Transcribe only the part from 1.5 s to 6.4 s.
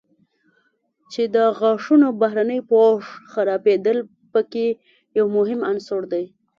غاښونو بهرني پوښ خرابېدل په کې یو مهم عنصر دی.